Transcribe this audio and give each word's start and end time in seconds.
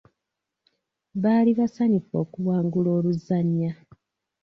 Baali 1.21 1.51
basanyufu 1.59 2.13
okuwangula 2.23 2.89
oluzannya. 2.97 3.71